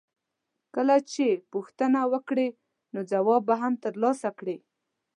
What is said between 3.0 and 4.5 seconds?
ځواب به هم ترلاسه